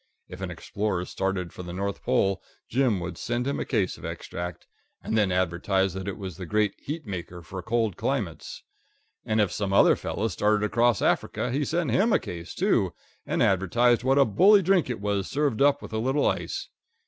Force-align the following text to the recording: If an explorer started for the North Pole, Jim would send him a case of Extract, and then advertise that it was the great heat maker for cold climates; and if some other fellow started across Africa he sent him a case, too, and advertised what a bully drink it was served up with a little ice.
If 0.27 0.41
an 0.41 0.49
explorer 0.49 1.05
started 1.05 1.53
for 1.53 1.61
the 1.61 1.73
North 1.73 2.01
Pole, 2.01 2.41
Jim 2.67 2.99
would 3.01 3.19
send 3.19 3.45
him 3.45 3.59
a 3.59 3.65
case 3.65 3.99
of 3.99 4.03
Extract, 4.03 4.65
and 5.03 5.15
then 5.15 5.31
advertise 5.31 5.93
that 5.93 6.07
it 6.07 6.17
was 6.17 6.37
the 6.37 6.47
great 6.47 6.73
heat 6.79 7.05
maker 7.05 7.43
for 7.43 7.61
cold 7.61 7.97
climates; 7.97 8.63
and 9.25 9.39
if 9.39 9.51
some 9.51 9.71
other 9.73 9.95
fellow 9.95 10.27
started 10.27 10.65
across 10.65 11.03
Africa 11.03 11.51
he 11.51 11.63
sent 11.63 11.91
him 11.91 12.11
a 12.11 12.17
case, 12.17 12.55
too, 12.55 12.95
and 13.27 13.43
advertised 13.43 14.03
what 14.03 14.17
a 14.17 14.25
bully 14.25 14.63
drink 14.63 14.89
it 14.89 14.99
was 15.01 15.29
served 15.29 15.61
up 15.61 15.83
with 15.83 15.93
a 15.93 15.99
little 15.99 16.25
ice. 16.25 16.67